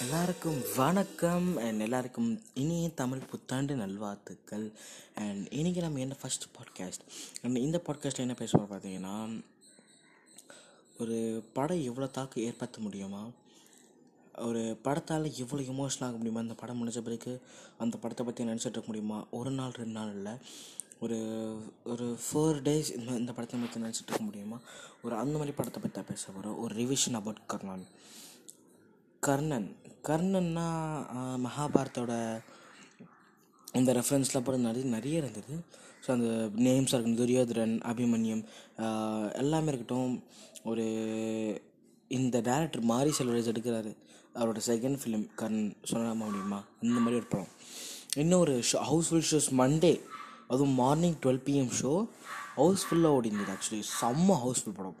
[0.00, 4.72] எல்லாருக்கும் வணக்கம் அண்ட் எல்லாருக்கும் இனிய தமிழ் புத்தாண்டு நல்வாழ்த்துக்கள்.
[5.14, 7.04] அண்ட் இன்றைக்கி நம்ம என்ன ஃபஸ்ட் பாட்காஸ்ட்
[7.42, 9.42] அண்ட் இந்த பாட்காஸ்ட்டில் என்ன பேசுவோம் பார்த்தீங்கன்னா
[10.98, 11.18] ஒரு
[11.52, 13.22] படம் எவ்வளோ தாக்கு ஏற்படுத்த முடியுமா?
[14.38, 16.40] ஒரு படத்தால் எவ்வளோ எமோஷனல் ஆக முடியுமா?
[16.40, 17.32] அந்த படம் முடிஞ்ச பிறகு
[17.78, 19.26] அந்த படத்தை பற்றி நினச்சிட்டு இருக்க முடியுமா?
[19.30, 20.34] ஒரு நாள் ரெண்டு நாள் இல்லை.
[21.04, 21.18] ஒரு
[21.92, 24.58] ஒரு ஃபோர் டேஸ் இந்த இந்த படத்தை பற்றி நினச்சிட்டு இருக்க முடியுமா?
[25.04, 27.86] ஒரு அந்த மாதிரி படத்தை பற்றி தான் பேச போகிறோம் ஒரு ரிவிஷன் அபவுட் கர்ணன்.
[29.22, 29.68] கர்ணன்.
[30.08, 30.66] கர்ணன்னா
[31.46, 32.12] மகாபாரத்தோட
[33.80, 35.54] இந்த ரெஃபரன்ஸ்லாம் படம் நிறைய நிறைய இருந்தது.
[36.04, 36.28] ஸோ அந்த
[36.66, 38.44] நேம்ஸாக இருக்கட்டும் துரியோதரன் அபிமன்யம்
[39.42, 40.14] எல்லாமே இருக்கட்டும்
[40.70, 40.86] ஒரு
[42.18, 43.92] இந்த டேரக்டர் மாரி செல்வராஜ் எடுக்கிறாரு.
[44.38, 45.70] அவரோட செகண்ட் ஃபிலிம் கர்ணன்.
[45.90, 46.60] சொல்லாம முடியுமா?
[46.82, 47.52] அந்த மாதிரி ஒரு படம்.
[48.22, 49.94] இன்னொரு ஷோ ஹவுஸ்ஃபுல் ஷோஸ் மண்டே
[50.52, 51.94] அதுவும் மார்னிங் டுவெல் பிஎம் ஷோ
[52.60, 54.98] ஹவுஸ்ஃபுல்லாக ஓடிந்தது ஆக்சுவலி செம்ம ஹவுஸ்ஃபுல் படம்.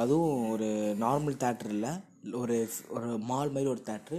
[0.00, 0.66] அதுவும் ஒரு
[1.04, 1.92] நார்மல் தேட்டர் இல்லை
[2.40, 2.56] ஒரு
[2.94, 4.18] ஒரு மால் மாதிரி ஒரு theatre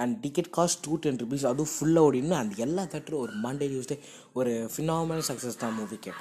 [0.00, 3.96] and ticket cost two ten rupees அதுவும் ஃபுல்லாக ஓடினு அந்த எல்லா தேட்டரும் ஒரு மண்டே டியூஸ்டே
[4.38, 6.12] ஒரு ஃபினாமல் சக்ஸஸ் தான் மூவிக்கு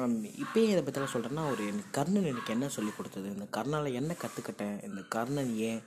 [0.00, 3.28] um, இப்போயே இதை பற்றிலாம் சொல்கிறேன்னா ஒரு எனக்கு கர்ணன் எனக்கு என்ன சொல்லி கொடுத்தது?
[3.36, 5.82] இந்த கர்ணால் என்ன கற்றுக்கிட்டேன் இந்த கர்ணன் ஏன்?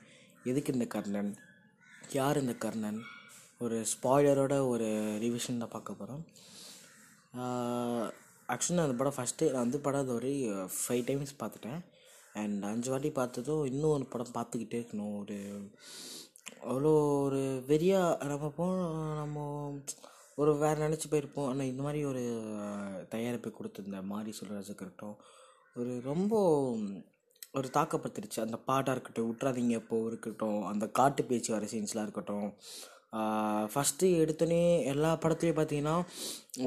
[0.45, 1.31] எதுக்கு இந்த கர்ணன்?
[2.11, 2.99] யார் இந்த கர்ணன்?
[3.61, 4.87] ஒரு ஸ்பாய்லரோட ஒரு
[5.25, 6.23] ரிவிஷன் தான் பார்க்க போகிறோம்
[8.49, 10.31] ஆக்சுவலி நான் அந்த படம் ஃபஸ்ட்டு நான் வந்து படம் அது ஒரு
[10.77, 11.81] ஃபைவ் டைம்ஸ் பார்த்துட்டேன்.
[12.35, 15.13] அண்ட் அஞ்சு வாட்டி பார்த்ததும் இன்னும் ஒரு படம் பார்த்துக்கிட்டே இருக்கணும்.
[15.21, 15.37] ஒரு
[16.71, 16.91] அவ்வளோ
[17.25, 18.65] ஒரு வெறியாக நம்ம போ
[19.21, 19.45] நம்ம
[20.37, 21.49] ஒரு வேறு நினச்சி போயிருப்போம்.
[21.51, 22.23] ஆனால் இந்த மாதிரி ஒரு
[23.15, 25.17] தயாரிப்பை கொடுத்துருந்த மாரி சொல்கிறதுக்கு இருக்கட்டும்
[25.75, 26.33] ஒரு ரொம்ப
[27.53, 32.49] ஒரு தாக்கப்படுத்திருச்சு அந்த பாட்டாக இருக்கட்டும் விட்றாதீங்க இப்போ இருக்கட்டும் அந்த காட்டு பேச்சு வர சீன்ஸ்லாம் இருக்கட்டும்
[33.71, 35.95] ஃபஸ்ட்டு எடுத்தோன்னே எல்லா படத்துலையும் பார்த்தீங்கன்னா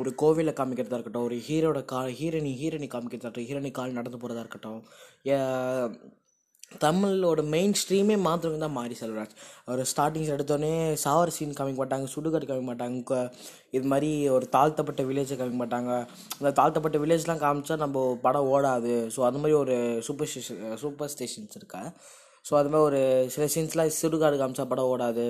[0.01, 4.45] ஒரு கோவிலில் காமிக்கிறதா இருக்கட்டும் ஒரு ஹீரோட கால் ஹீரோனி ஹீரோனி காமிக்கிறதா இருக்கட்டும் ஹீரோனி கால் நடந்து போகிறதா
[4.45, 4.83] இருக்கட்டும்
[6.83, 9.35] தமிழோட மெயின் ஸ்ட்ரீமே மாத்திரம் தான் மாரி செல்வராஜ்.
[9.67, 10.71] அவர் ஸ்டார்டிங்ஸ் எடுத்தோடனே
[11.03, 13.19] சாவர சீன் காமிக்க மாட்டாங்க சுடுகாடு காமிக்க மாட்டாங்க
[13.77, 15.93] இது மாதிரி ஒரு தாழ்த்தப்பட்ட வில்லேஜை காமிக்க மாட்டாங்க.
[16.39, 18.95] அந்த தாழ்த்தப்பட்ட வில்லேஜ்லாம் காமிச்சா நம்ம படம் ஓடாது.
[19.17, 19.77] ஸோ அது மாதிரி ஒரு
[20.09, 21.83] சூப்பர் ஸ்டேஷன் சூப்பர் ஸ்டேஷன்ஸ் இருக்கா.
[22.49, 23.03] ஸோ அது மாதிரி ஒரு
[23.35, 25.27] சில சீன்ஸ்லாம் சுடுகாடு காமிச்சா படம் ஓடாது.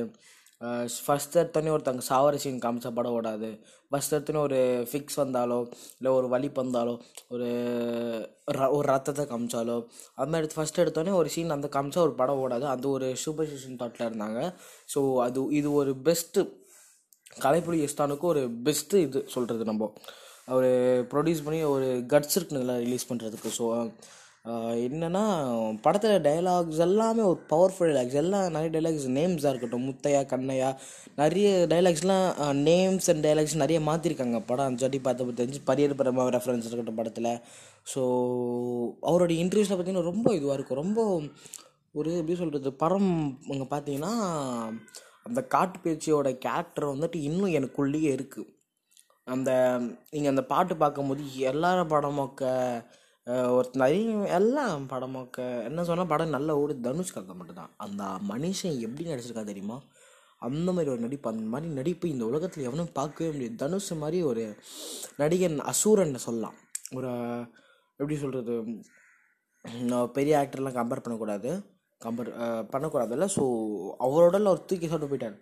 [1.07, 3.49] ஃபஸ்ட் எடுத்தோடனே ஒருத்தங்க சாவர சீன் காமிச்சா படம் ஓடாது.
[3.91, 5.59] ஃபஸ்ட் எடுத்தோடனே ஒரு ஃபிக்ஸ் வந்தாலோ
[5.99, 6.95] இல்லை ஒரு வலிப்பு வந்தாலோ
[7.29, 7.49] ஒரு
[8.53, 9.77] ர- ஒரு ரத்தத்தை காமிச்சாலோ
[10.15, 12.67] அது மாதிரி ஃபஸ்ட் எடுத்தோடனே ஒரு சீன் அந்த காமிச்சா ஒரு படம் ஓடாது.
[12.75, 14.41] அது ஒரு சூப்பர் ஸ்டேஷன் தாட்டில் இருந்தாங்க.
[14.95, 16.43] ஸோ அது இது ஒரு பெஸ்ட்டு
[17.41, 19.93] கலைப்புலி எஸ்தானுக்கு ஒரு பெஸ்ட்டு இது சொல்கிறது நம்ம.
[20.47, 20.65] அவர்
[21.11, 23.65] ப்ரொடியூஸ் பண்ணி ஒரு கட்ஸ் இருக்கு ரிலீஸ் பண்ணுறதுக்கு ஸோ
[24.87, 25.23] என்னென்னா
[25.85, 30.71] படத்தில் டைலாக்ஸ் எல்லாமே ஒரு பவர்ஃபுல் டைலாக்ஸ் எல்லாம் நிறைய டைலாக்ஸ் நேம்ஸாக இருக்கட்டும் முத்தையா கண்ணையா
[31.21, 32.27] நிறைய டைலாக்ஸ்லாம்
[32.69, 34.69] நேம்ஸ் அண்ட் டைலாக்ஸ் நிறைய மாற்றிருக்காங்க படம்.
[34.71, 37.31] அஞ்சு வாட்டி பார்த்து தெரிஞ்சு பரியர் பரமா ரெஃபரன்ஸ் இருக்கட்டும் படத்தில்.
[37.93, 38.03] ஸோ
[39.11, 40.83] அவருடைய இன்டர்வியூஸில் பார்த்தீங்கன்னா ரொம்ப இதுவாக இருக்கும்.
[40.85, 41.01] ரொம்ப
[41.95, 43.11] ஒரு எப்படி சொல்கிறது படம்
[43.53, 44.13] அங்கே பார்த்தீங்கன்னா
[45.29, 48.51] அந்த காட்டு பேச்சியோட கேரக்டர் வந்துட்டு இன்னும் எனக்குள்ளேயே இருக்குது
[49.27, 49.51] அந்த
[50.13, 52.43] நீங்கள் அந்த பாட்டு பார்க்கும்போது எல்லார படமொக்க
[53.27, 57.71] ஒரு நிறைய எல்லாம் படமொக்க என்ன சொன்னால் படம் நல்லா ஓடு தனுஷ்காக மட்டும்தான்.
[57.85, 59.77] அந்த மனுஷன் எப்படி நடிச்சிருக்கா தெரியுமா?
[60.39, 63.57] அந்த மாதிரி ஒரு நடிப்பு அந்த மாதிரி நடிப்பு இந்த உலகத்தில் எவனும் பார்க்கவே முடியாது.
[63.63, 64.45] தனுஷ் மாதிரி ஒரு
[65.23, 66.57] நடிகன் அசூரன் சொல்லலாம்.
[66.99, 67.13] ஒரு
[68.01, 68.55] எப்படி சொல்கிறது
[69.91, 71.51] நான் பெரிய ஆக்டர்லாம் கம்பேர் பண்ணக்கூடாது.
[72.01, 72.31] கம்பேர்
[72.73, 73.45] பண்ணக்கூடாதுல்ல ஸோ
[74.07, 75.39] அவரோட ஒரு தூக்கி சொல்லிட்டு போயிட்டார்.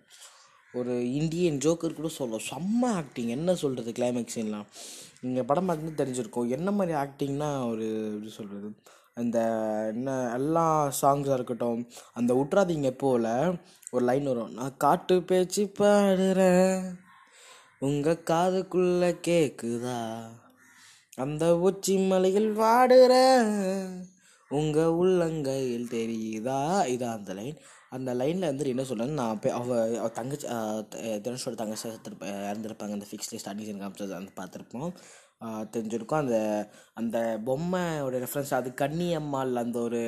[0.73, 4.67] ஒரு இந்தியன் ஜோக்கர் கூட சொல்லலாம் செம்ம ஆக்டிங் என்ன சொல்கிறது கிளைமேக்ஸ் எல்லாம்
[5.21, 6.49] நீங்கள் படம் பார்த்து தெரிஞ்சிருக்கும்.
[6.57, 8.69] என்ன மாதிரி ஆக்டிங்னா ஒரு எப்படி சொல்கிறது
[9.13, 9.37] அந்த
[9.93, 10.65] என்ன எல்லா
[11.01, 11.81] சாங்ஸாக இருக்கட்டும்
[12.13, 13.29] அந்த விட்றாதீங்க போல்
[13.91, 14.53] ஒரு லைன் வரும்.
[14.59, 16.81] நான் காட்டு பேச்சு பாடுறேன்.
[17.87, 19.99] உங்கள் காதுக்குள்ளே கேட்குதா
[21.15, 23.13] அந்த உச்சி மலையில் வாடுற
[24.49, 26.59] உங்கள் உள்ளங்கையில் தெரியுதா?
[26.93, 27.57] இதான் அந்த லைன்
[27.95, 30.83] அந்த லைனில் வந்து என்ன சொல்கிறாங்க நான் போய் அவ தங்கச்சி ஆஹ்
[31.25, 32.95] தனுஷோட தங்கச்சி செத்துருப்ப இறந்துருப்பாங்க.
[32.97, 34.93] அந்த ஃபிக்ஸ்லி ஸ்டார்டிங் சீன் காமிச்சது அந்த பார்த்துருப்போம்.
[35.75, 36.21] தெரிஞ்சிருக்கும்.
[36.23, 36.37] அந்த
[36.93, 40.01] அந்த பொம்மையோட ரெஃபரன்ஸ் அது கன்னியம்மாள் அந்த ஒரு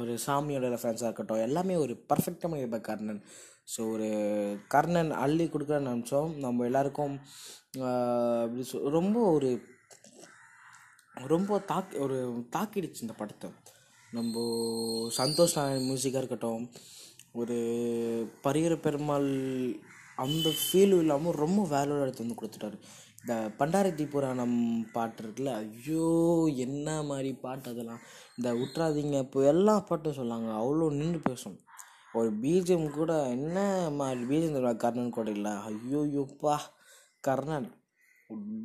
[0.00, 3.22] ஒரு சாமியோட ரெஃபரன்ஸாக இருக்கட்டும் எல்லாமே ஒரு பர்ஃபெக்டாக இருப்ப கர்ணன்.
[3.72, 4.08] ஸோ ஒரு
[4.74, 6.30] கர்ணன் அள்ளி கொடுக்குற நினச்சோம்.
[6.44, 7.16] நம்ம எல்லாருக்கும்
[8.44, 9.50] அப்படி சொல் ரொம்ப ஒரு
[11.34, 12.16] ரொம்ப தாக்கி ஒரு
[12.56, 13.48] தாக்கிடுச்சு இந்த படத்தை.
[14.16, 14.42] நம்ம
[15.16, 16.62] சந்தோஷ் நாராயண் மியூசிக்காக இருக்கட்டும்
[17.40, 17.56] ஒரு
[18.44, 19.26] பரிகர பெருமாள்
[20.24, 22.76] அந்த ஃபீலும் இல்லாமல் ரொம்ப வேலையோட எடுத்து வந்து கொடுத்துட்டாரு.
[23.20, 24.56] இந்த பண்டாரத்தி புராணம்
[24.94, 26.06] பாட்டு இருக்குல்ல ஐயோ
[26.66, 28.00] என்ன மாதிரி பாட்டு அதெல்லாம்.
[28.36, 31.58] இந்த உற்றாதீங்க இப்போ எல்லா பாட்டும் சொல்லாங்க அவ்வளோ நின்று பேசும்.
[32.18, 33.58] ஒரு பீஜம் கூட என்ன
[34.00, 36.56] மாதிரி பிஜிஎம் கர்ணன் கூட இல்லை ஐயோ யோப்பா
[37.28, 37.68] Karnan.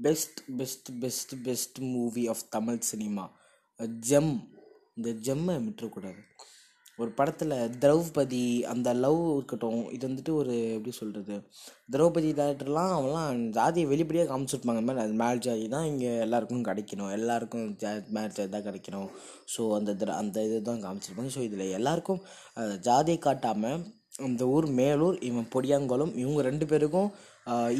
[0.05, 3.27] Best best best best movie of Tamil cinema
[4.09, 4.35] gem.
[4.97, 6.21] இந்த ஜெம்மை விட்டுறக்கூடாது.
[7.01, 7.53] ஒரு படத்தில்
[7.83, 8.41] திரௌபதி
[8.71, 11.35] அந்த லவ் இருக்கட்டும் இது வந்துட்டு ஒரு எப்படி சொல்கிறது
[11.93, 14.81] திரௌபதி டேரக்டர்லாம் அவன்லாம் ஜாதியை வெளிப்படையாக காமிச்சிருப்பாங்க.
[14.81, 17.11] இந்த மாதிரி மேல் ஜாதி தான் இங்கே எல்லாருக்கும் கிடைக்கணும்.
[17.17, 19.09] எல்லாருக்கும் ஜா மேல் ஜாதி தான் கிடைக்கணும்.
[19.53, 21.33] ஸோ அந்த திர அந்த இது தான் காமிச்சிருப்பாங்க.
[21.37, 22.21] ஸோ இதில் எல்லாருக்கும்
[22.89, 23.81] ஜாதியை காட்டாமல்
[24.27, 27.09] அந்த ஊர் மேலூர் இவன் பொடியாங்குளம் இவங்க ரெண்டு பேருக்கும்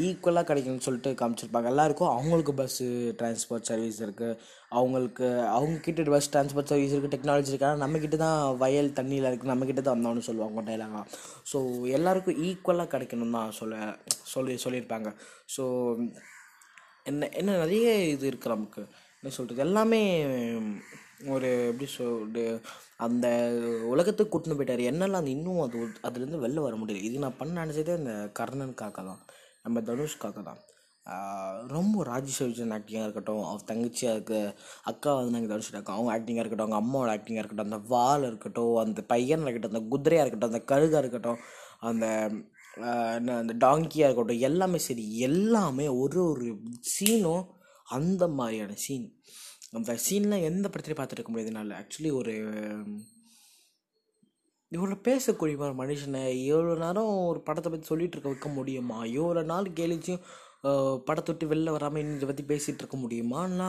[0.06, 1.68] ஈக்குவலாக கிடைக்கும்னு சொல்லிட்டு காமிச்சிருப்பாங்க.
[1.72, 2.86] எல்லாருக்கும் அவங்களுக்கு பஸ்ஸு
[3.20, 4.38] டிரான்ஸ்போர்ட் சர்வீஸ் இருக்குது
[4.78, 5.26] அவங்களுக்கு
[5.56, 9.84] அவங்க கிட்ட பஸ் டிரான்ஸ்போர்ட் சர்வீஸ் இருக்குது டெக்னாலஜி இருக்குது ஆனால் நம்மக்கிட்ட தான் வயல் தண்ணியில் இருக்குது நம்மக்கிட்ட
[9.86, 11.02] தான் வந்தோம்னு சொல்லுவாங்க டைலாக
[11.52, 11.60] ஸோ
[11.98, 13.76] எல்லாருக்கும் ஈக்குவலாக கிடைக்கணும் தான் சொல்ல
[14.34, 15.10] சொல்லி சொல்லியிருப்பாங்க.
[15.56, 15.64] ஸோ
[17.10, 18.82] என்ன என்ன நிறைய இது இருக்குது நமக்கு.
[19.20, 20.02] என்ன சொல்கிறது எல்லாமே
[21.34, 22.44] ஒரு எப்படி சொல்றது?
[23.06, 23.26] அந்த
[23.92, 24.82] உலகத்துக்கு கூட்டின்னு போயிட்டார்.
[24.90, 25.78] என்னெல்லாம் அந்த இன்னும் அது
[26.08, 27.04] அதுலேருந்து வெளில வர முடியல.
[27.08, 29.22] இது நான் பண்ண நினச்சதே இந்த கர்ணனுக்காக தான்.
[29.64, 30.60] நம்ம தனுஷ்காக தான்.
[31.66, 34.34] ரொம்ப ராஜேஸ்வரி ஆக்டிங்காக இருக்கட்டும் அவர் தங்கச்சியாக இருக்க
[34.82, 38.76] அக்கா வந்து நாங்கள் தனுஷ் இருக்கோம் அவங்க ஆக்டிங்காக இருக்கட்டும் அவங்க அம்மாவோட ஆக்டிங்காக இருக்கட்டும் அந்த வால் இருக்கட்டும்
[38.76, 41.40] அந்த பையன் இருக்கட்டும் அந்த குதிரையாக இருக்கட்டும் அந்த கழுகாக இருக்கட்டும்
[41.80, 42.06] அந்த
[43.14, 46.46] என்ன அந்த டாங்கியாக இருக்கட்டும் எல்லாமே சரி எல்லாமே ஒரு ஒரு
[46.98, 47.44] சீனும்
[47.88, 49.06] அந்த மாதிரியான சீன்
[49.72, 52.32] அந்த சீன்லாம் எந்த படத்துலையும் பார்த்துருக்க முடியாதுனால முடியாது என்னால் ஆக்சுவலி ஒரு
[54.74, 56.22] இவ்வளோ பேசக்கூடிய ஒரு மனுஷனை
[56.52, 58.98] எவ்வளோ நேரம் ஒரு படத்தை பற்றி சொல்லிட்டு இருக்க வைக்க முடியுமா?
[59.20, 60.22] எவ்வளோ நாள் கேலிச்சும்
[61.08, 63.68] படத்தை விட்டு வெளில வராமல் இன்னும் இதை பற்றி பேசிகிட்டு இருக்க முடியுமான்னா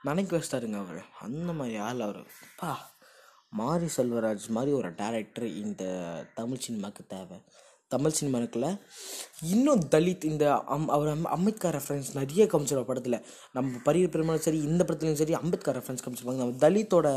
[0.00, 1.02] நினைக்க வச்சிட்டாருங்க அவர்.
[1.26, 2.20] அந்த மாதிரி ஆள் அவர்.
[2.48, 2.72] அப்பா
[3.60, 5.82] மாரி செல்வராஜ் மாதிரி ஒரு டேரக்டர் இந்த
[6.38, 7.38] தமிழ் சினிமாவுக்கு தேவை.
[7.94, 8.68] தமிழ் சினிமாவுக்குள்ள
[9.52, 10.44] இன்னும் தலித் இந்த
[10.74, 13.18] அம் அவர் அம் அம்பேத்கர் ரெஃபரன்ஸ் நிறைய காமிச்சிருவார் படத்தில்.
[13.56, 16.42] நம்ம பரிய பெருமாள் சரி இந்த படத்துலையும் சரி அம்பேத்கர் ரெஃபரன்ஸ் காமிச்சிருப்பாங்க.
[16.44, 17.08] நம்ம தலித்தோட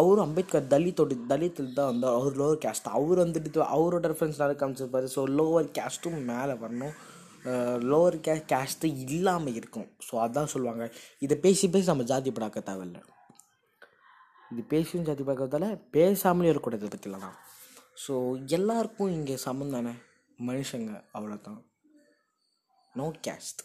[0.00, 5.08] அவரும் அம்பேத்கர் தலித்தோட தலித்தில் தான் வந்து அவர் லோவர் கேஸ்ட் அவர் வந்துட்டு அவரோட ரெஃபரன்ஸ் நிறைய காமிச்சிருப்பாரு.
[5.16, 6.94] ஸோ லோவர் கேஸ்ட்டும் மேலே வரணும்.
[7.90, 9.88] லோவர் கே கேஸ்ட்டு இல்லாமல் இருக்கும்.
[10.06, 10.84] ஸோ அதான் சொல்லுவாங்க.
[11.24, 13.02] இதை பேசி பேசி நம்ம ஜாதி படாக்க தேவையில்லை.
[14.52, 15.66] இது பேசியும் ஜாதி பார்க்கறதால
[15.96, 17.36] பேசாமலே இருக்கக்கூடாது இதை பற்றிலாம்
[18.02, 18.14] ஸோ
[18.56, 19.92] எல்லாருக்கும் இங்கே சமம் தானே?
[20.46, 21.60] மனுஷங்க அவ்வளோதான்
[22.94, 23.62] நோ கேஸ்ட்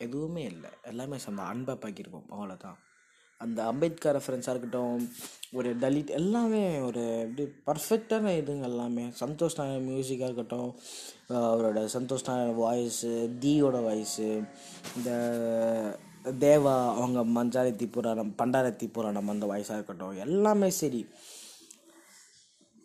[0.00, 0.70] எதுவுமே இல்லை.
[0.82, 2.78] எல்லாமே சமம் அன்பை பாக்கியிருக்கோம் அவ்வளோதான்
[3.40, 5.02] அந்த அம்பேத்கர் ரெஃபரன்ஸாக இருக்கட்டும்
[5.52, 9.04] ஒரு தலித் எல்லாமே ஒரு எப்படி பர்ஃபெக்டான இதுங்க எல்லாமே.
[9.20, 10.70] சந்தோஷ் நாயர் மியூசிக்காக இருக்கட்டும்
[11.50, 13.10] அவரோட சந்தோஷ் நாயர் வாய்ஸு
[13.40, 14.28] தீயோட வாய்ஸு
[14.96, 15.10] இந்த
[16.40, 21.02] தேவா அவங்க மஞ்சாரத்தி புராணம் பண்டாரத்தி புராணம் அந்த வாய்ஸாக இருக்கட்டும் எல்லாமே சரி.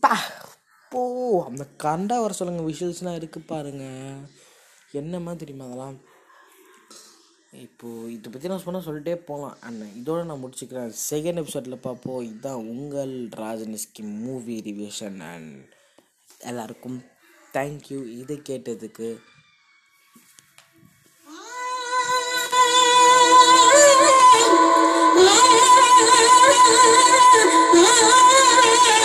[0.04, 0.14] பா!
[0.94, 1.02] போ
[1.42, 3.86] அந்த கண்டா வர சொல்லுங்க விஷுவல்ஸ்லாம் இருக்கு பாருங்க
[4.92, 5.96] என்னமா தெரியுமா அதெல்லாம்
[7.60, 12.66] இப்போது இதை பற்றி நான் சொன்னால் சொல்லிட்டே போகலாம் அண்ணன் இதோட நான் முடிச்சுக்கிறேன் செகண்ட் எபிசோடில் பார்ப்போம் இதுதான்
[12.68, 15.54] உங்கள் ராஜனிஸ்கி மூவி ரிவிஷன் அண்ட்
[16.44, 17.00] எல்லாருக்கும்
[17.54, 19.10] தேங்க்யூ இதை கேட்டதுக்கு
[28.76, 29.03] Ah